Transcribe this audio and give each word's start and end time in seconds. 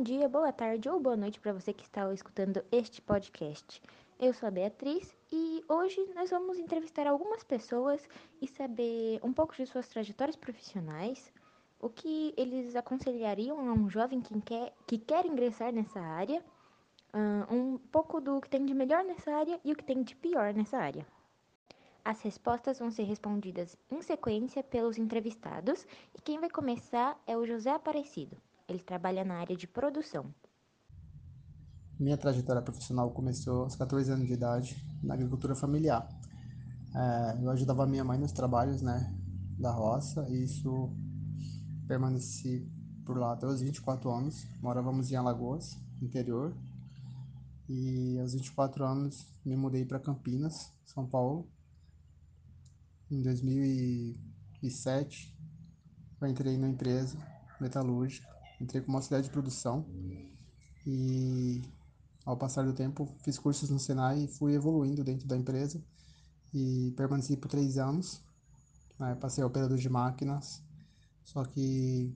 Bom 0.00 0.04
dia, 0.04 0.30
boa 0.30 0.50
tarde 0.50 0.88
ou 0.88 0.98
boa 0.98 1.14
noite 1.14 1.38
para 1.38 1.52
você 1.52 1.74
que 1.74 1.82
está 1.82 2.10
escutando 2.14 2.64
este 2.72 3.02
podcast. 3.02 3.82
Eu 4.18 4.32
sou 4.32 4.46
a 4.46 4.50
Beatriz 4.50 5.14
e 5.30 5.62
hoje 5.68 6.02
nós 6.14 6.30
vamos 6.30 6.58
entrevistar 6.58 7.06
algumas 7.06 7.44
pessoas 7.44 8.08
e 8.40 8.48
saber 8.48 9.20
um 9.22 9.30
pouco 9.30 9.54
de 9.54 9.66
suas 9.66 9.86
trajetórias 9.88 10.36
profissionais, 10.36 11.30
o 11.78 11.90
que 11.90 12.32
eles 12.34 12.74
aconselhariam 12.74 13.58
a 13.58 13.74
um 13.74 13.90
jovem 13.90 14.22
que 14.22 14.40
quer, 14.40 14.72
que 14.86 14.96
quer 14.96 15.26
ingressar 15.26 15.70
nessa 15.70 16.00
área, 16.00 16.42
um 17.50 17.76
pouco 17.76 18.22
do 18.22 18.40
que 18.40 18.48
tem 18.48 18.64
de 18.64 18.72
melhor 18.72 19.04
nessa 19.04 19.30
área 19.30 19.60
e 19.62 19.70
o 19.70 19.76
que 19.76 19.84
tem 19.84 20.02
de 20.02 20.16
pior 20.16 20.54
nessa 20.54 20.78
área. 20.78 21.06
As 22.02 22.22
respostas 22.22 22.78
vão 22.78 22.90
ser 22.90 23.02
respondidas 23.02 23.76
em 23.90 24.00
sequência 24.00 24.62
pelos 24.62 24.96
entrevistados 24.96 25.86
e 26.16 26.22
quem 26.22 26.40
vai 26.40 26.48
começar 26.48 27.20
é 27.26 27.36
o 27.36 27.44
José 27.44 27.70
Aparecido. 27.70 28.34
Ele 28.70 28.78
trabalha 28.78 29.24
na 29.24 29.34
área 29.34 29.56
de 29.56 29.66
produção. 29.66 30.32
Minha 31.98 32.16
trajetória 32.16 32.62
profissional 32.62 33.10
começou 33.10 33.64
aos 33.64 33.74
14 33.74 34.12
anos 34.12 34.28
de 34.28 34.32
idade 34.32 34.86
na 35.02 35.14
agricultura 35.14 35.56
familiar. 35.56 36.08
É, 36.94 37.42
eu 37.42 37.50
ajudava 37.50 37.84
minha 37.84 38.04
mãe 38.04 38.16
nos 38.16 38.30
trabalhos 38.30 38.80
né, 38.80 39.12
da 39.58 39.72
roça 39.72 40.24
e 40.30 40.44
isso 40.44 40.96
permaneci 41.88 42.64
por 43.04 43.18
lá 43.18 43.32
até 43.32 43.44
os 43.44 43.60
24 43.60 44.08
anos. 44.08 44.46
Morávamos 44.62 45.10
em 45.10 45.16
Alagoas, 45.16 45.76
interior. 46.00 46.56
E 47.68 48.20
aos 48.20 48.34
24 48.34 48.84
anos 48.84 49.26
me 49.44 49.56
mudei 49.56 49.84
para 49.84 49.98
Campinas, 49.98 50.72
São 50.86 51.08
Paulo. 51.08 51.50
Em 53.10 53.20
2007 53.20 55.36
eu 56.20 56.28
entrei 56.28 56.56
na 56.56 56.68
empresa 56.68 57.18
metalúrgica 57.60 58.29
entrei 58.60 58.82
como 58.82 58.96
auxiliar 58.96 59.22
de 59.22 59.30
produção 59.30 59.86
e 60.86 61.62
ao 62.24 62.36
passar 62.36 62.64
do 62.64 62.72
tempo 62.72 63.08
fiz 63.22 63.38
cursos 63.38 63.70
no 63.70 63.78
Senai 63.78 64.24
e 64.24 64.28
fui 64.28 64.54
evoluindo 64.54 65.02
dentro 65.02 65.26
da 65.26 65.36
empresa 65.36 65.82
e 66.52 66.92
permaneci 66.96 67.36
por 67.36 67.48
três 67.48 67.78
anos. 67.78 68.22
Né? 68.98 69.14
Passei 69.14 69.42
operador 69.42 69.78
de 69.78 69.88
máquinas, 69.88 70.62
só 71.24 71.44
que 71.44 72.14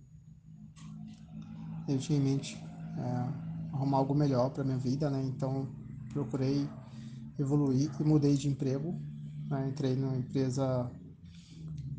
eu 1.88 1.98
tinha 1.98 2.18
em 2.18 2.22
mente 2.22 2.56
é, 2.56 3.72
arrumar 3.72 3.98
algo 3.98 4.14
melhor 4.14 4.50
para 4.50 4.64
minha 4.64 4.78
vida, 4.78 5.10
né? 5.10 5.22
Então 5.22 5.68
procurei 6.12 6.68
evoluir 7.38 7.90
e 7.98 8.04
mudei 8.04 8.36
de 8.36 8.48
emprego. 8.48 8.94
Né? 9.48 9.68
Entrei 9.68 9.94
numa 9.94 10.16
empresa 10.16 10.90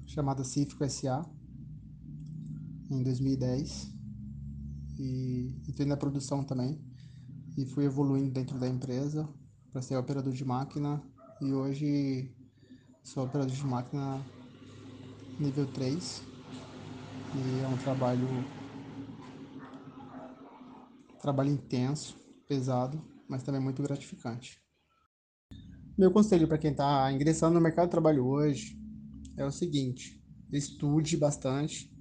chamada 0.06 0.44
Cífico 0.44 0.88
SA 0.90 1.26
em 2.90 3.02
2010 3.04 3.95
e 4.98 5.54
entrei 5.68 5.88
na 5.88 5.98
produção 5.98 6.44
também. 6.44 6.80
E 7.58 7.66
fui 7.66 7.86
evoluindo 7.86 8.32
dentro 8.32 8.60
da 8.60 8.68
empresa 8.68 9.28
para 9.72 9.82
ser 9.82 9.96
operador 9.98 10.34
de 10.34 10.44
máquina. 10.44 11.02
E 11.42 11.54
hoje 11.54 12.36
sou 13.04 13.26
operador 13.26 13.54
de 13.54 13.66
máquina 13.66 14.22
nível 15.40 15.66
3 15.68 16.24
e 17.36 17.64
é 17.64 17.68
um 17.68 17.78
trabalho 17.78 18.28
trabalho 21.22 21.50
intenso, 21.50 22.16
pesado, 22.48 23.04
mas 23.28 23.44
também 23.44 23.60
muito 23.60 23.82
gratificante. 23.82 24.60
Meu 25.98 26.12
conselho 26.12 26.48
para 26.48 26.58
quem 26.58 26.72
está 26.72 27.12
ingressando 27.12 27.56
no 27.56 27.62
mercado 27.62 27.86
de 27.86 27.92
trabalho 27.92 28.26
hoje 28.26 28.78
é 29.36 29.46
o 29.46 29.52
seguinte: 29.52 30.22
estude 30.52 31.18
bastante, 31.18 31.92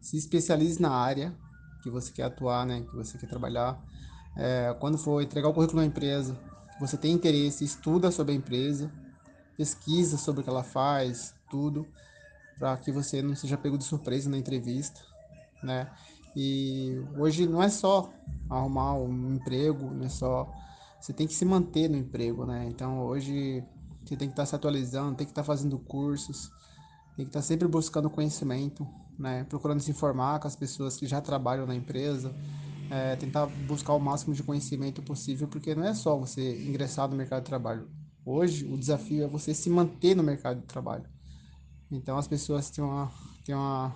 se 0.00 0.16
especialize 0.16 0.80
na 0.80 0.90
área, 0.90 1.38
que 1.84 1.90
você 1.90 2.10
quer 2.10 2.24
atuar, 2.24 2.64
né, 2.64 2.80
que 2.80 2.96
você 2.96 3.18
quer 3.18 3.28
trabalhar. 3.28 3.78
É, 4.34 4.74
quando 4.80 4.96
for 4.96 5.22
entregar 5.22 5.48
o 5.48 5.52
currículo 5.52 5.80
na 5.80 5.86
empresa, 5.86 6.36
você 6.80 6.96
tem 6.96 7.12
interesse, 7.12 7.62
estuda 7.62 8.10
sobre 8.10 8.32
a 8.32 8.36
empresa, 8.36 8.90
pesquisa 9.54 10.16
sobre 10.16 10.40
o 10.40 10.44
que 10.44 10.48
ela 10.48 10.64
faz, 10.64 11.34
tudo, 11.50 11.86
para 12.58 12.74
que 12.78 12.90
você 12.90 13.20
não 13.20 13.36
seja 13.36 13.58
pego 13.58 13.76
de 13.76 13.84
surpresa 13.84 14.30
na 14.30 14.38
entrevista, 14.38 15.00
né? 15.62 15.90
E 16.34 17.00
hoje 17.16 17.46
não 17.46 17.62
é 17.62 17.68
só 17.68 18.10
arrumar 18.48 18.94
um 18.94 19.34
emprego, 19.34 19.90
não 19.90 20.06
é 20.06 20.08
só 20.08 20.50
você 20.98 21.12
tem 21.12 21.26
que 21.26 21.34
se 21.34 21.44
manter 21.44 21.88
no 21.88 21.98
emprego, 21.98 22.46
né? 22.46 22.66
Então 22.66 23.04
hoje 23.04 23.62
você 24.02 24.16
tem 24.16 24.26
que 24.26 24.32
estar 24.32 24.42
tá 24.42 24.46
se 24.46 24.56
atualizando, 24.56 25.16
tem 25.16 25.26
que 25.26 25.32
estar 25.32 25.42
tá 25.42 25.46
fazendo 25.46 25.78
cursos, 25.78 26.50
tem 27.16 27.24
que 27.24 27.30
estar 27.30 27.40
tá 27.40 27.42
sempre 27.42 27.68
buscando 27.68 28.10
conhecimento, 28.10 28.86
né? 29.18 29.44
Procurando 29.44 29.80
se 29.80 29.90
informar 29.90 30.40
com 30.40 30.48
as 30.48 30.56
pessoas 30.56 30.96
que 30.96 31.06
já 31.06 31.20
trabalham 31.20 31.66
na 31.66 31.74
empresa, 31.74 32.34
é, 32.90 33.16
tentar 33.16 33.46
buscar 33.46 33.94
o 33.94 34.00
máximo 34.00 34.34
de 34.34 34.42
conhecimento 34.42 35.02
possível, 35.02 35.48
porque 35.48 35.74
não 35.74 35.84
é 35.84 35.94
só 35.94 36.18
você 36.18 36.62
ingressar 36.64 37.08
no 37.08 37.16
mercado 37.16 37.42
de 37.42 37.48
trabalho. 37.48 37.88
Hoje, 38.24 38.64
o 38.64 38.76
desafio 38.76 39.24
é 39.24 39.28
você 39.28 39.54
se 39.54 39.70
manter 39.70 40.14
no 40.14 40.22
mercado 40.22 40.60
de 40.60 40.66
trabalho. 40.66 41.08
Então, 41.90 42.16
as 42.16 42.26
pessoas 42.26 42.70
têm 42.70 42.82
uma, 42.82 43.12
têm 43.44 43.54
uma, 43.54 43.94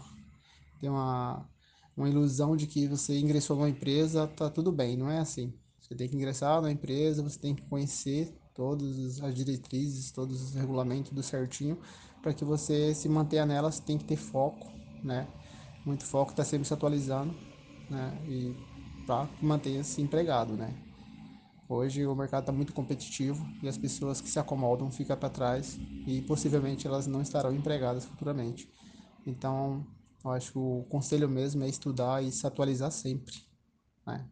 têm 0.78 0.90
uma, 0.90 1.48
uma 1.96 2.08
ilusão 2.08 2.56
de 2.56 2.66
que 2.66 2.86
você 2.86 3.18
ingressou 3.18 3.56
numa 3.56 3.68
empresa, 3.68 4.26
tá 4.28 4.48
tudo 4.50 4.70
bem. 4.70 4.96
Não 4.96 5.10
é 5.10 5.18
assim. 5.18 5.52
Você 5.80 5.94
tem 5.94 6.08
que 6.08 6.14
ingressar 6.14 6.60
na 6.60 6.70
empresa, 6.70 7.22
você 7.22 7.38
tem 7.38 7.54
que 7.54 7.62
conhecer 7.62 8.38
todas 8.54 9.22
as 9.22 9.34
diretrizes, 9.34 10.10
todos 10.10 10.42
os 10.42 10.54
regulamentos 10.54 11.12
do 11.12 11.22
certinho, 11.22 11.78
para 12.22 12.32
que 12.32 12.44
você 12.44 12.94
se 12.94 13.08
mantenha 13.08 13.46
nela, 13.46 13.70
você 13.70 13.82
tem 13.82 13.98
que 13.98 14.04
ter 14.04 14.16
foco, 14.16 14.66
né? 15.02 15.26
Muito 15.84 16.04
foco, 16.04 16.32
está 16.32 16.44
sempre 16.44 16.66
se 16.66 16.74
atualizando, 16.74 17.34
né? 17.88 18.18
E 18.28 18.54
para 19.06 19.28
manter-se 19.40 20.02
empregado, 20.02 20.54
né? 20.54 20.74
Hoje 21.68 22.06
o 22.06 22.14
mercado 22.14 22.44
está 22.44 22.52
muito 22.52 22.72
competitivo 22.72 23.46
e 23.62 23.68
as 23.68 23.76
pessoas 23.76 24.20
que 24.20 24.30
se 24.30 24.38
acomodam 24.38 24.90
ficam 24.90 25.16
para 25.16 25.28
trás 25.28 25.78
e 26.06 26.22
possivelmente 26.22 26.86
elas 26.86 27.06
não 27.06 27.20
estarão 27.20 27.52
empregadas 27.52 28.06
futuramente. 28.06 28.72
Então, 29.26 29.86
eu 30.24 30.30
acho 30.30 30.52
que 30.52 30.58
o 30.58 30.84
conselho 30.88 31.28
mesmo 31.28 31.62
é 31.62 31.68
estudar 31.68 32.22
e 32.24 32.32
se 32.32 32.46
atualizar 32.46 32.90
sempre, 32.90 33.34
né? 34.06 34.26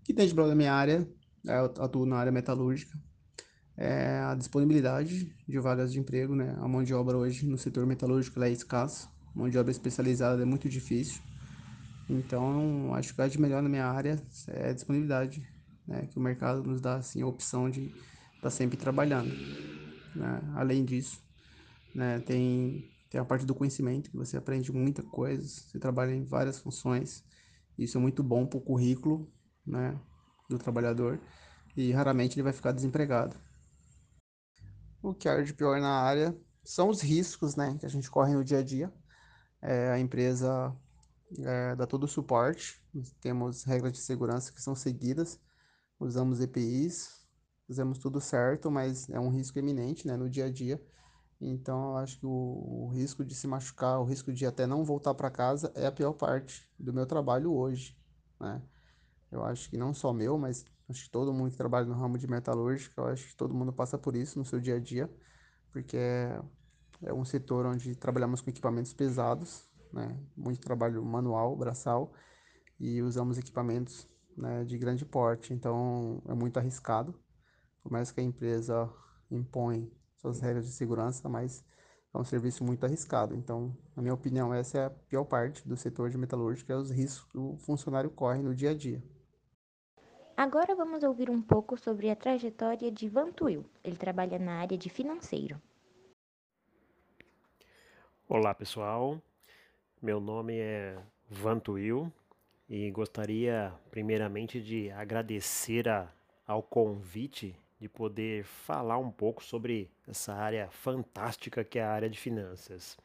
O 0.00 0.04
que 0.04 0.12
tem 0.12 0.26
de 0.26 0.34
problema 0.34 0.54
na 0.54 0.58
minha 0.58 0.74
área, 0.74 1.10
eu 1.44 1.64
atuo 1.82 2.04
na 2.06 2.18
área 2.18 2.30
metalúrgica, 2.30 2.96
é 3.76 4.20
a 4.20 4.34
disponibilidade 4.34 5.34
de 5.46 5.58
vagas 5.58 5.92
de 5.92 5.98
emprego, 5.98 6.34
né? 6.34 6.56
A 6.58 6.68
mão 6.68 6.82
de 6.82 6.94
obra 6.94 7.16
hoje 7.16 7.46
no 7.46 7.58
setor 7.58 7.86
metalúrgico 7.86 8.42
é 8.42 8.50
escassa 8.50 9.08
mão 9.36 9.50
de 9.50 9.58
obra 9.58 9.70
especializada 9.70 10.42
é 10.42 10.46
muito 10.46 10.66
difícil. 10.68 11.20
Então, 12.08 12.94
acho 12.94 13.14
que 13.14 13.20
o 13.20 13.28
de 13.28 13.40
melhor 13.40 13.62
na 13.62 13.68
minha 13.68 13.86
área 13.86 14.20
é 14.48 14.70
a 14.70 14.72
disponibilidade, 14.72 15.46
né? 15.86 16.06
que 16.06 16.18
o 16.18 16.22
mercado 16.22 16.62
nos 16.62 16.80
dá 16.80 16.96
assim, 16.96 17.20
a 17.20 17.26
opção 17.26 17.68
de 17.68 17.88
estar 17.88 18.42
tá 18.42 18.50
sempre 18.50 18.78
trabalhando. 18.78 19.30
Né? 20.14 20.40
Além 20.54 20.84
disso, 20.84 21.20
né? 21.94 22.20
tem, 22.20 22.90
tem 23.10 23.20
a 23.20 23.24
parte 23.24 23.44
do 23.44 23.54
conhecimento, 23.54 24.10
que 24.10 24.16
você 24.16 24.36
aprende 24.38 24.72
muita 24.72 25.02
coisa, 25.02 25.46
você 25.46 25.78
trabalha 25.78 26.12
em 26.14 26.24
várias 26.24 26.58
funções. 26.58 27.22
Isso 27.76 27.98
é 27.98 28.00
muito 28.00 28.22
bom 28.22 28.46
para 28.46 28.58
o 28.58 28.62
currículo 28.62 29.30
né? 29.66 30.00
do 30.48 30.58
trabalhador 30.58 31.20
e 31.76 31.92
raramente 31.92 32.36
ele 32.36 32.44
vai 32.44 32.54
ficar 32.54 32.72
desempregado. 32.72 33.36
O 35.08 35.14
que 35.14 35.28
há 35.28 35.40
de 35.42 35.54
pior 35.54 35.80
na 35.80 36.00
área 36.00 36.36
são 36.64 36.88
os 36.88 37.00
riscos 37.00 37.56
né? 37.56 37.76
que 37.78 37.86
a 37.86 37.88
gente 37.88 38.10
corre 38.10 38.34
no 38.34 38.44
dia 38.44 38.58
a 38.58 38.62
dia 38.62 38.92
é, 39.62 39.90
a 39.90 39.98
empresa 39.98 40.74
é, 41.38 41.74
dá 41.74 41.86
todo 41.86 42.04
o 42.04 42.08
suporte, 42.08 42.80
temos 43.20 43.64
regras 43.64 43.92
de 43.92 43.98
segurança 43.98 44.52
que 44.52 44.62
são 44.62 44.74
seguidas, 44.74 45.40
usamos 45.98 46.40
EPIs, 46.40 47.26
fazemos 47.66 47.98
tudo 47.98 48.20
certo, 48.20 48.70
mas 48.70 49.08
é 49.10 49.18
um 49.18 49.28
risco 49.28 49.58
eminente 49.58 50.06
né, 50.06 50.16
no 50.16 50.30
dia 50.30 50.46
a 50.46 50.50
dia. 50.50 50.80
Então, 51.40 51.90
eu 51.90 51.96
acho 51.96 52.18
que 52.18 52.26
o, 52.26 52.30
o 52.30 52.88
risco 52.88 53.24
de 53.24 53.34
se 53.34 53.46
machucar, 53.46 54.00
o 54.00 54.04
risco 54.04 54.32
de 54.32 54.46
até 54.46 54.66
não 54.66 54.84
voltar 54.84 55.14
para 55.14 55.30
casa 55.30 55.72
é 55.74 55.86
a 55.86 55.92
pior 55.92 56.12
parte 56.12 56.70
do 56.78 56.92
meu 56.92 57.04
trabalho 57.04 57.52
hoje. 57.52 57.98
Né? 58.40 58.62
Eu 59.30 59.44
acho 59.44 59.68
que 59.68 59.76
não 59.76 59.92
só 59.92 60.12
meu, 60.12 60.38
mas 60.38 60.64
acho 60.88 61.04
que 61.04 61.10
todo 61.10 61.32
mundo 61.32 61.50
que 61.50 61.56
trabalha 61.56 61.86
no 61.86 61.94
ramo 61.94 62.18
de 62.18 62.26
metalúrgica, 62.26 63.00
eu 63.00 63.06
acho 63.06 63.28
que 63.28 63.36
todo 63.36 63.54
mundo 63.54 63.72
passa 63.72 63.98
por 63.98 64.14
isso 64.16 64.38
no 64.38 64.44
seu 64.44 64.60
dia 64.60 64.76
a 64.76 64.80
dia, 64.80 65.10
porque 65.72 65.96
é 65.96 66.40
é 67.02 67.12
um 67.12 67.24
setor 67.24 67.66
onde 67.66 67.94
trabalhamos 67.94 68.40
com 68.40 68.50
equipamentos 68.50 68.92
pesados, 68.92 69.68
né? 69.92 70.18
muito 70.36 70.60
trabalho 70.60 71.04
manual, 71.04 71.56
braçal, 71.56 72.12
e 72.78 73.02
usamos 73.02 73.38
equipamentos 73.38 74.08
né, 74.36 74.64
de 74.64 74.76
grande 74.78 75.04
porte, 75.04 75.52
então 75.52 76.22
é 76.26 76.34
muito 76.34 76.58
arriscado. 76.58 77.18
Por 77.82 77.90
mais 77.90 78.10
que 78.10 78.20
a 78.20 78.22
empresa 78.22 78.90
impõe 79.30 79.90
suas 80.16 80.40
regras 80.40 80.66
de 80.66 80.72
segurança, 80.72 81.28
mas 81.28 81.64
é 82.12 82.18
um 82.18 82.24
serviço 82.24 82.64
muito 82.64 82.84
arriscado. 82.84 83.34
Então, 83.34 83.76
na 83.94 84.02
minha 84.02 84.14
opinião, 84.14 84.52
essa 84.52 84.78
é 84.78 84.84
a 84.86 84.90
pior 84.90 85.24
parte 85.24 85.66
do 85.66 85.76
setor 85.76 86.10
de 86.10 86.18
metalúrgica, 86.18 86.72
é 86.72 86.76
os 86.76 86.90
riscos 86.90 87.30
que 87.30 87.38
o 87.38 87.56
funcionário 87.58 88.10
corre 88.10 88.42
no 88.42 88.54
dia 88.54 88.70
a 88.70 88.74
dia. 88.74 89.02
Agora 90.36 90.74
vamos 90.74 91.02
ouvir 91.02 91.30
um 91.30 91.40
pouco 91.40 91.78
sobre 91.78 92.10
a 92.10 92.14
trajetória 92.14 92.92
de 92.92 93.08
Vantuil. 93.08 93.64
Ele 93.82 93.96
trabalha 93.96 94.38
na 94.38 94.60
área 94.60 94.76
de 94.76 94.90
financeiro. 94.90 95.58
Olá 98.28 98.54
pessoal, 98.54 99.18
meu 100.02 100.20
nome 100.20 100.58
é 100.58 100.98
Vantuil, 101.30 102.12
e 102.68 102.90
gostaria 102.90 103.72
primeiramente 103.90 104.60
de 104.60 104.90
agradecer 104.90 105.88
a, 105.88 106.12
ao 106.46 106.62
convite 106.62 107.58
de 107.80 107.88
poder 107.88 108.44
falar 108.44 108.98
um 108.98 109.10
pouco 109.10 109.42
sobre 109.42 109.90
essa 110.06 110.34
área 110.34 110.68
fantástica 110.68 111.64
que 111.64 111.78
é 111.78 111.82
a 111.82 111.90
área 111.90 112.10
de 112.10 112.18
finanças. 112.18 112.98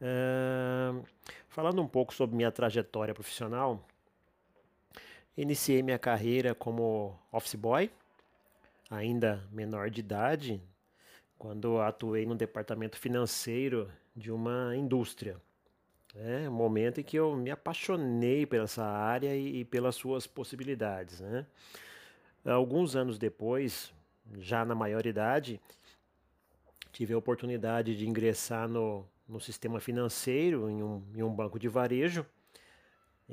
Uh, 0.00 1.04
falando 1.48 1.82
um 1.82 1.88
pouco 1.88 2.14
sobre 2.14 2.36
minha 2.36 2.52
trajetória 2.52 3.14
profissional, 3.14 3.84
iniciei 5.36 5.82
minha 5.82 5.98
carreira 5.98 6.54
como 6.54 7.18
office 7.32 7.54
boy, 7.54 7.90
ainda 8.90 9.42
menor 9.52 9.90
de 9.90 10.00
idade, 10.00 10.60
quando 11.38 11.80
atuei 11.80 12.26
no 12.26 12.34
departamento 12.34 12.98
financeiro 12.98 13.90
de 14.14 14.30
uma 14.30 14.76
indústria. 14.76 15.36
É 16.14 16.48
um 16.48 16.52
momento 16.52 17.00
em 17.00 17.04
que 17.04 17.16
eu 17.16 17.36
me 17.36 17.50
apaixonei 17.50 18.44
pela 18.44 18.64
essa 18.64 18.84
área 18.84 19.34
e, 19.34 19.60
e 19.60 19.64
pelas 19.64 19.94
suas 19.94 20.26
possibilidades. 20.26 21.20
Né? 21.20 21.46
Alguns 22.44 22.96
anos 22.96 23.18
depois, 23.18 23.92
já 24.38 24.64
na 24.64 24.74
maioridade, 24.74 25.60
tive 26.92 27.14
a 27.14 27.18
oportunidade 27.18 27.96
de 27.96 28.08
ingressar 28.08 28.68
no, 28.68 29.06
no 29.28 29.40
sistema 29.40 29.78
financeiro, 29.78 30.68
em 30.68 30.82
um, 30.82 31.02
em 31.14 31.22
um 31.22 31.32
banco 31.32 31.58
de 31.58 31.68
varejo, 31.68 32.26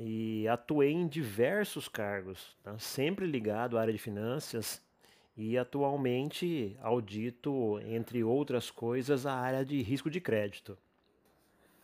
e 0.00 0.46
atuei 0.46 0.92
em 0.92 1.08
diversos 1.08 1.88
cargos, 1.88 2.56
tá? 2.62 2.78
sempre 2.78 3.26
ligado 3.26 3.76
à 3.76 3.80
área 3.80 3.92
de 3.92 3.98
finanças 3.98 4.80
e 5.36 5.58
atualmente 5.58 6.76
audito, 6.80 7.80
entre 7.80 8.22
outras 8.22 8.70
coisas, 8.70 9.26
a 9.26 9.34
área 9.34 9.64
de 9.64 9.82
risco 9.82 10.08
de 10.08 10.20
crédito. 10.20 10.78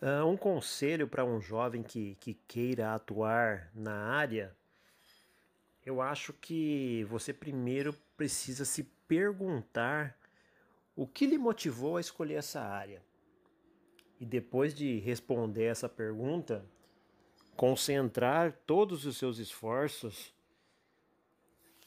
Uh, 0.01 0.25
um 0.25 0.37
conselho 0.37 1.07
para 1.07 1.25
um 1.25 1.41
jovem 1.41 1.83
que, 1.83 2.15
que 2.21 2.35
queira 2.47 2.93
atuar 2.93 3.69
na 3.75 3.93
área, 3.93 4.55
eu 5.85 6.01
acho 6.01 6.31
que 6.31 7.05
você 7.09 7.33
primeiro 7.33 7.93
precisa 8.15 8.63
se 8.63 8.83
perguntar 9.07 10.17
o 10.95 11.05
que 11.05 11.25
lhe 11.25 11.37
motivou 11.37 11.97
a 11.97 12.01
escolher 12.01 12.35
essa 12.35 12.61
área. 12.61 13.01
E 14.19 14.25
depois 14.25 14.73
de 14.73 14.99
responder 14.99 15.65
essa 15.65 15.89
pergunta, 15.89 16.65
concentrar 17.55 18.53
todos 18.65 19.05
os 19.05 19.17
seus 19.17 19.37
esforços 19.37 20.33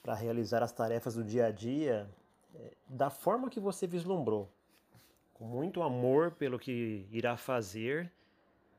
para 0.03 0.15
realizar 0.15 0.62
as 0.62 0.73
tarefas 0.73 1.15
do 1.15 1.25
dia 1.25 1.47
a 1.47 1.50
dia 1.50 2.09
é, 2.55 2.73
da 2.88 3.11
forma 3.11 3.50
que 3.50 3.61
você 3.61 3.87
vislumbrou, 3.87 4.50
com 5.35 5.44
muito 5.44 5.82
amor 5.82 6.31
pelo 6.32 6.59
que 6.59 7.06
irá 7.11 7.37
fazer, 7.37 8.11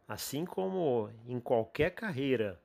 assim 0.08 0.46
como 0.46 1.12
em 1.28 1.40
qualquer 1.40 1.92
carreira, 1.92 2.60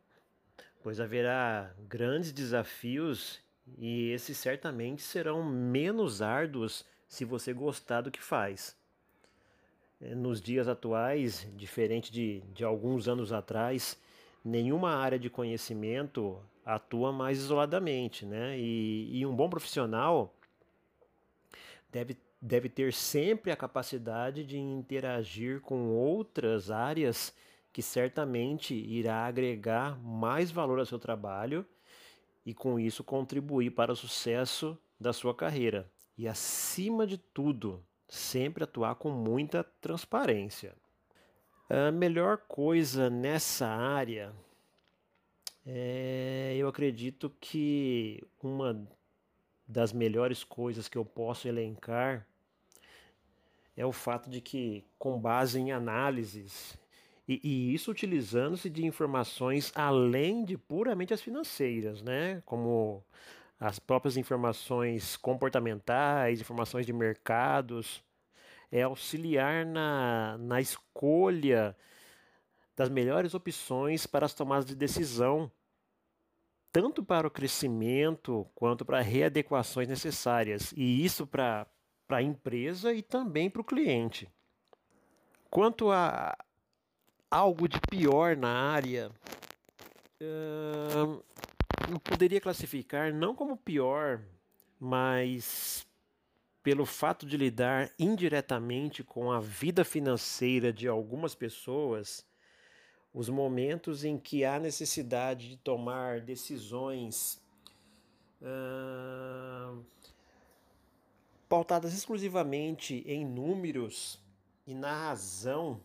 pois 0.83 1.01
haverá 1.01 1.75
grandes 1.89 2.33
desafios 2.33 3.43
e 3.79 4.11
esses 4.11 4.39
certamente 4.39 5.03
serão 5.03 5.43
menos 5.43 6.23
árduos 6.23 6.85
se 7.07 7.25
você 7.25 7.53
gostar 7.53 8.01
do 8.01 8.11
que 8.11 8.23
faz. 8.23 8.77
É, 10.01 10.15
nos 10.15 10.41
dias 10.41 10.69
atuais, 10.69 11.47
diferente 11.57 12.11
de, 12.11 12.41
de 12.53 12.65
alguns 12.65 13.09
anos 13.09 13.33
atrás, 13.33 13.99
nenhuma 14.45 14.91
área 14.91 15.19
de 15.19 15.31
conhecimento 15.31 16.39
atua 16.65 17.13
mais 17.13 17.39
isoladamente, 17.39 18.27
né? 18.27 18.59
E, 18.59 19.19
e 19.19 19.27
um 19.27 19.35
bom 19.35 19.49
profissional 19.49 20.35
deve, 21.91 22.17
deve 22.41 22.69
ter 22.69 22.93
sempre 22.93 23.51
a 23.51 23.57
capacidade 23.57 24.45
de 24.45 24.59
interagir 24.59 25.61
com 25.61 25.89
outras 25.89 26.71
áreas 26.71 27.35
que 27.73 27.83
certamente 27.83 28.75
irá 28.75 29.27
agregar 29.27 29.99
mais 30.01 30.51
valor 30.51 30.79
ao 30.79 30.87
seu 30.87 30.99
trabalho 30.99 31.67
e 32.47 32.55
com 32.55 32.79
isso 32.79 33.03
contribuir 33.03 33.71
para 33.71 33.93
o 33.93 33.97
sucesso 33.97 34.79
da 35.01 35.13
sua 35.13 35.35
carreira. 35.35 35.91
E 36.17 36.29
acima 36.29 37.07
de 37.07 37.19
tudo, 37.19 37.85
sempre 38.07 38.63
atuar 38.63 38.95
com 38.95 39.11
muita 39.11 39.65
transparência. 39.65 40.77
A 41.77 41.91
melhor 41.91 42.39
coisa 42.47 43.11
nessa 43.11 43.67
área 43.67 44.33
é, 45.67 46.55
eu 46.57 46.69
acredito 46.69 47.35
que 47.41 48.23
uma 48.41 48.89
das 49.67 49.93
melhores 49.93 50.45
coisas 50.45 50.87
que 50.87 50.97
eu 50.97 51.05
posso 51.05 51.49
elencar 51.49 52.25
é 53.77 53.85
o 53.85 53.91
fato 53.91 54.31
de 54.31 54.41
que, 54.41 54.85
com 54.97 55.19
base 55.19 55.59
em 55.59 55.73
análises, 55.73 56.79
e, 57.27 57.41
e 57.43 57.75
isso 57.75 57.91
utilizando-se 57.91 58.71
de 58.71 58.87
informações 58.87 59.73
além 59.75 60.45
de 60.45 60.57
puramente 60.57 61.13
as 61.13 61.23
financeiras, 61.23 62.03
né? 62.03 62.41
Como 62.47 63.03
as 63.59 63.81
próprias 63.81 64.17
informações 64.17 65.17
comportamentais, 65.17 66.41
informações 66.41 66.87
de 66.87 66.93
mercados, 66.93 68.01
é 68.75 68.83
auxiliar 68.83 69.65
na, 69.65 70.37
na 70.37 70.61
escolha 70.61 71.77
das 72.75 72.89
melhores 72.89 73.33
opções 73.33 74.05
para 74.05 74.27
as 74.27 74.35
tomadas 74.35 74.67
de 74.67 74.75
decisão, 74.75 75.49
tanto 76.73 77.05
para 77.05 77.25
o 77.25 77.31
crescimento 77.31 78.45
quanto 78.53 78.85
para 78.85 79.01
readequações 79.01 79.87
necessárias, 79.87 80.75
e 80.77 81.05
isso 81.05 81.25
para 81.25 81.69
a 82.09 82.21
empresa 82.21 82.93
e 82.93 83.01
também 83.01 83.49
para 83.49 83.63
o 83.63 83.65
cliente. 83.65 84.29
Quanto 85.49 85.93
a 85.93 86.37
algo 87.31 87.69
de 87.69 87.79
pior 87.89 88.37
na 88.37 88.73
área, 88.73 89.13
eu 90.19 92.01
poderia 92.03 92.41
classificar 92.41 93.15
não 93.15 93.37
como 93.37 93.57
pior, 93.57 94.21
mas 94.81 95.87
pelo 96.65 96.87
fato 96.87 97.27
de 97.27 97.37
lidar 97.37 97.93
indiretamente 97.99 99.05
com 99.05 99.31
a 99.31 99.39
vida 99.39 99.85
financeira 99.85 100.73
de 100.73 100.89
algumas 100.89 101.35
pessoas, 101.35 102.27
os 103.13 103.29
momentos 103.29 104.03
em 104.03 104.17
que 104.17 104.47
há 104.47 104.59
necessidade 104.59 105.51
de 105.51 105.57
tomar 105.59 106.23
decisões 106.23 107.39
uh, 108.41 109.85
pautadas 111.51 111.93
exclusivamente 111.93 113.05
em 113.07 113.27
números 113.27 114.19
e 114.67 114.75
na 114.75 115.09
razão, 115.09 115.79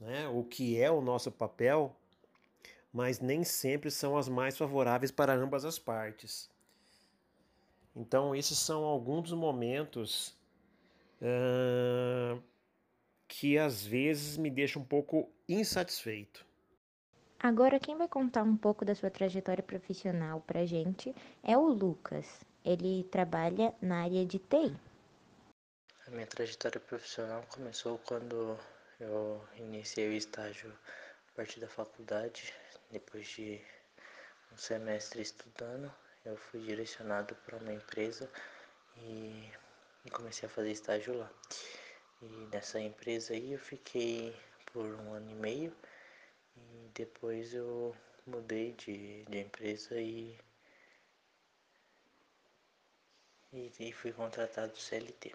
né, 0.00 0.26
o 0.28 0.42
que 0.42 0.80
é 0.80 0.90
o 0.90 1.02
nosso 1.02 1.30
papel, 1.30 1.94
mas 2.90 3.20
nem 3.20 3.44
sempre 3.44 3.90
são 3.90 4.16
as 4.16 4.30
mais 4.30 4.56
favoráveis 4.56 5.10
para 5.10 5.34
ambas 5.34 5.66
as 5.66 5.78
partes. 5.78 6.50
Então, 7.94 8.34
esses 8.34 8.58
são 8.58 8.84
alguns 8.84 9.30
dos 9.30 9.38
momentos 9.38 10.34
uh, 11.20 12.42
que 13.28 13.58
às 13.58 13.84
vezes 13.84 14.36
me 14.36 14.50
deixam 14.50 14.82
um 14.82 14.84
pouco 14.84 15.30
insatisfeito. 15.48 16.46
Agora, 17.38 17.80
quem 17.80 17.96
vai 17.96 18.08
contar 18.08 18.44
um 18.44 18.56
pouco 18.56 18.84
da 18.84 18.94
sua 18.94 19.10
trajetória 19.10 19.62
profissional 19.62 20.40
pra 20.40 20.64
gente 20.64 21.14
é 21.42 21.56
o 21.56 21.66
Lucas. 21.66 22.44
Ele 22.64 23.04
trabalha 23.10 23.74
na 23.82 24.04
área 24.04 24.24
de 24.24 24.38
TI. 24.38 24.76
A 26.06 26.10
minha 26.10 26.26
trajetória 26.26 26.80
profissional 26.80 27.44
começou 27.48 27.98
quando 27.98 28.56
eu 29.00 29.44
iniciei 29.56 30.08
o 30.08 30.12
estágio 30.12 30.72
a 31.32 31.36
partir 31.36 31.58
da 31.58 31.68
faculdade, 31.68 32.54
depois 32.90 33.26
de 33.28 33.60
um 34.52 34.56
semestre 34.56 35.22
estudando 35.22 35.92
eu 36.24 36.36
fui 36.36 36.60
direcionado 36.60 37.34
para 37.36 37.56
uma 37.56 37.72
empresa 37.72 38.30
e, 38.96 39.50
comecei 40.12 40.46
a 40.46 40.50
fazer 40.50 40.70
estágio 40.70 41.16
lá. 41.16 41.30
E 42.20 42.26
nessa 42.52 42.80
empresa 42.80 43.34
aí 43.34 43.52
eu 43.52 43.58
fiquei 43.58 44.34
por 44.72 44.84
um 44.84 45.12
ano 45.12 45.30
e 45.30 45.34
meio 45.34 45.76
e 46.56 46.90
depois 46.94 47.52
eu 47.54 47.94
mudei 48.26 48.72
de, 48.72 49.24
de 49.24 49.38
empresa 49.38 50.00
e, 50.00 50.38
e, 53.52 53.72
e 53.80 53.92
fui 53.92 54.12
contratado 54.12 54.76
CLT. 54.76 55.34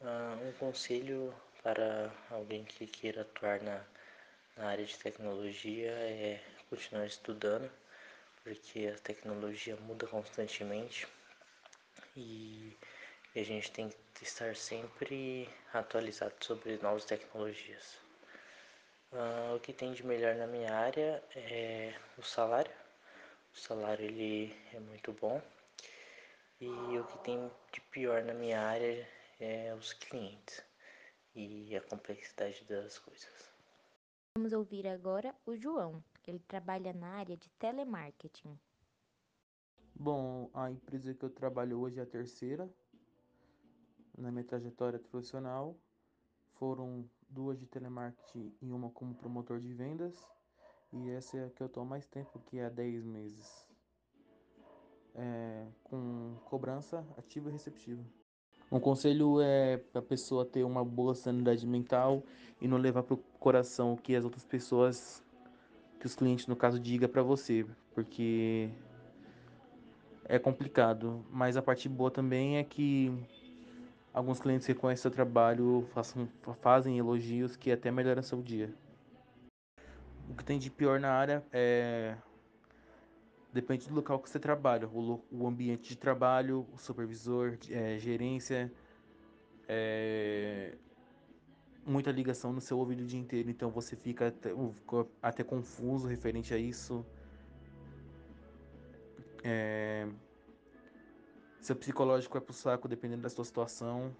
Uh, 0.00 0.48
um 0.48 0.52
conselho 0.52 1.34
para 1.62 2.10
alguém 2.30 2.64
que 2.64 2.86
queira 2.86 3.22
atuar 3.22 3.60
na, 3.60 3.84
na 4.56 4.68
área 4.68 4.84
de 4.86 4.96
tecnologia 4.98 5.90
é 5.90 6.40
continuar 6.70 7.06
estudando 7.06 7.70
porque 8.48 8.88
a 8.88 8.98
tecnologia 9.00 9.76
muda 9.76 10.06
constantemente 10.06 11.06
e 12.16 12.74
a 13.36 13.42
gente 13.42 13.70
tem 13.70 13.90
que 14.14 14.24
estar 14.24 14.56
sempre 14.56 15.46
atualizado 15.74 16.34
sobre 16.40 16.78
novas 16.78 17.04
tecnologias. 17.04 17.98
Uh, 19.12 19.54
o 19.54 19.60
que 19.60 19.74
tem 19.74 19.92
de 19.92 20.04
melhor 20.04 20.34
na 20.34 20.46
minha 20.46 20.74
área 20.74 21.22
é 21.36 21.94
o 22.16 22.22
salário. 22.22 22.72
O 23.54 23.58
salário 23.58 24.06
ele 24.06 24.56
é 24.72 24.80
muito 24.80 25.12
bom. 25.12 25.42
E 26.58 26.66
o 26.66 27.04
que 27.04 27.18
tem 27.18 27.50
de 27.70 27.80
pior 27.82 28.22
na 28.22 28.32
minha 28.32 28.62
área 28.62 29.06
é 29.38 29.74
os 29.74 29.92
clientes 29.92 30.64
e 31.34 31.76
a 31.76 31.82
complexidade 31.82 32.64
das 32.64 32.98
coisas. 32.98 33.52
Vamos 34.38 34.54
ouvir 34.54 34.88
agora 34.88 35.34
o 35.44 35.54
João. 35.54 36.02
Ele 36.28 36.40
trabalha 36.40 36.92
na 36.92 37.08
área 37.08 37.38
de 37.38 37.48
telemarketing. 37.58 38.58
Bom, 39.94 40.50
a 40.52 40.70
empresa 40.70 41.14
que 41.14 41.24
eu 41.24 41.30
trabalho 41.30 41.80
hoje 41.80 41.98
é 41.98 42.02
a 42.02 42.06
terceira 42.06 42.68
na 44.18 44.30
minha 44.30 44.44
trajetória 44.44 44.98
profissional. 44.98 45.74
Foram 46.58 47.08
duas 47.30 47.58
de 47.58 47.66
telemarketing 47.66 48.54
e 48.60 48.70
uma 48.70 48.90
como 48.90 49.14
promotor 49.14 49.58
de 49.58 49.72
vendas. 49.72 50.22
E 50.92 51.08
essa 51.08 51.38
é 51.38 51.46
a 51.46 51.50
que 51.50 51.62
eu 51.62 51.66
estou 51.66 51.86
mais 51.86 52.06
tempo, 52.06 52.38
que 52.40 52.58
é 52.58 52.66
há 52.66 52.68
10 52.68 53.06
meses. 53.06 53.66
É, 55.14 55.66
com 55.82 56.36
cobrança 56.44 57.06
ativa 57.16 57.48
e 57.48 57.52
receptiva. 57.52 58.04
Um 58.70 58.78
conselho 58.78 59.40
é 59.40 59.82
a 59.94 60.02
pessoa 60.02 60.44
ter 60.44 60.62
uma 60.62 60.84
boa 60.84 61.14
sanidade 61.14 61.66
mental 61.66 62.22
e 62.60 62.68
não 62.68 62.76
levar 62.76 63.02
para 63.02 63.14
o 63.14 63.16
coração 63.40 63.94
o 63.94 63.96
que 63.96 64.14
as 64.14 64.24
outras 64.24 64.44
pessoas, 64.44 65.24
que 65.98 66.06
os 66.06 66.14
clientes 66.14 66.46
no 66.46 66.56
caso, 66.56 66.78
diga 66.78 67.08
para 67.08 67.22
você, 67.22 67.66
porque 67.94 68.70
é 70.24 70.38
complicado. 70.38 71.24
Mas 71.30 71.56
a 71.56 71.62
parte 71.62 71.88
boa 71.88 72.10
também 72.10 72.58
é 72.58 72.64
que 72.64 73.12
alguns 74.12 74.40
clientes 74.40 74.66
reconhecem 74.66 75.02
seu 75.02 75.10
trabalho, 75.10 75.86
façam, 75.92 76.28
fazem 76.60 76.98
elogios 76.98 77.56
que 77.56 77.70
até 77.70 77.90
melhoram 77.90 78.22
seu 78.22 78.42
dia. 78.42 78.72
O 80.28 80.34
que 80.34 80.44
tem 80.44 80.58
de 80.58 80.70
pior 80.70 81.00
na 81.00 81.10
área 81.10 81.42
é 81.52 82.16
Depende 83.52 83.88
do 83.88 83.94
local 83.94 84.18
que 84.18 84.28
você 84.28 84.38
trabalha, 84.38 84.86
o, 84.86 85.24
o 85.32 85.46
ambiente 85.46 85.88
de 85.88 85.96
trabalho, 85.96 86.66
o 86.72 86.76
supervisor, 86.76 87.56
é, 87.70 87.98
gerência, 87.98 88.70
é, 89.66 90.76
muita 91.84 92.10
ligação 92.10 92.52
no 92.52 92.60
seu 92.60 92.78
ouvido 92.78 93.02
o 93.02 93.06
dia 93.06 93.18
inteiro, 93.18 93.50
então 93.50 93.70
você 93.70 93.96
fica 93.96 94.28
até, 94.28 94.50
até 95.22 95.42
confuso 95.42 96.06
referente 96.06 96.52
a 96.52 96.58
isso. 96.58 97.04
É, 99.42 100.08
seu 101.60 101.76
psicológico 101.76 102.36
é 102.36 102.40
pro 102.40 102.52
saco 102.52 102.88
dependendo 102.88 103.22
da 103.22 103.30
sua 103.30 103.44
situação. 103.44 104.14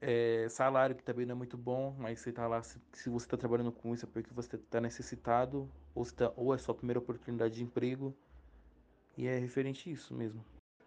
É, 0.00 0.48
salário 0.48 0.96
que 0.96 1.04
também 1.04 1.24
não 1.24 1.32
é 1.32 1.38
muito 1.38 1.56
bom, 1.56 1.94
mas 1.96 2.18
você 2.18 2.32
tá 2.32 2.48
lá, 2.48 2.60
se, 2.62 2.80
se 2.92 3.08
você 3.08 3.24
está 3.24 3.36
trabalhando 3.36 3.70
com 3.70 3.94
isso 3.94 4.04
é 4.04 4.08
porque 4.08 4.34
você 4.34 4.56
está 4.56 4.80
necessitado, 4.80 5.70
ou, 5.94 6.04
tá, 6.04 6.32
ou 6.36 6.52
é 6.52 6.58
sua 6.58 6.74
primeira 6.74 6.98
oportunidade 6.98 7.54
de 7.54 7.62
emprego, 7.62 8.12
e 9.16 9.28
é 9.28 9.38
referente 9.38 9.88
a 9.88 9.92
isso 9.92 10.12
mesmo. 10.12 10.44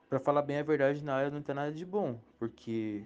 Para 0.10 0.20
falar 0.20 0.42
bem 0.42 0.58
a 0.58 0.63
verdade, 0.63 1.04
na 1.04 1.15
área 1.15 1.32
não 1.32 1.42
tem 1.42 1.56
nada 1.56 1.72
de 1.72 1.86
bom, 1.86 2.20
porque 2.38 3.06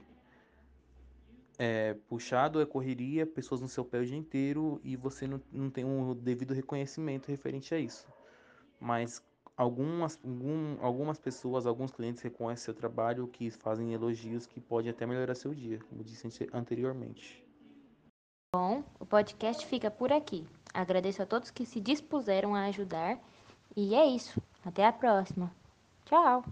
é 1.60 1.94
puxado, 2.08 2.62
é 2.62 2.66
correria, 2.66 3.28
pessoas 3.28 3.60
no 3.60 3.68
seu 3.68 3.84
pé 3.84 4.00
o 4.00 4.06
dia 4.06 4.16
inteiro 4.16 4.80
e 4.82 4.96
você 4.96 5.28
não, 5.28 5.42
não 5.52 5.70
tem 5.70 5.84
um 5.84 6.16
devido 6.16 6.54
reconhecimento 6.54 7.28
referente 7.28 7.76
a 7.76 7.78
isso. 7.78 8.08
Mas 8.80 9.22
algumas, 9.58 10.18
algum, 10.24 10.78
algumas 10.82 11.20
pessoas, 11.20 11.68
alguns 11.68 11.92
clientes 11.92 12.22
reconhecem 12.22 12.64
seu 12.64 12.74
trabalho, 12.74 13.28
que 13.28 13.52
fazem 13.52 13.94
elogios 13.94 14.48
que 14.48 14.62
podem 14.62 14.90
até 14.90 15.06
melhorar 15.06 15.36
seu 15.36 15.54
dia, 15.54 15.80
como 15.90 16.02
disse 16.02 16.48
anteriormente. 16.54 17.46
Bom, 18.56 18.82
o 18.98 19.06
podcast 19.06 19.66
fica 19.68 19.92
por 19.92 20.14
aqui. 20.14 20.48
Agradeço 20.74 21.22
a 21.22 21.26
todos 21.26 21.52
que 21.52 21.66
se 21.66 21.82
dispuseram 21.82 22.56
a 22.56 22.66
ajudar. 22.66 23.20
E 23.76 23.94
é 23.94 24.06
isso. 24.06 24.42
Até 24.64 24.86
a 24.86 24.94
próxima. 24.94 25.54
Tchau! 26.06 26.44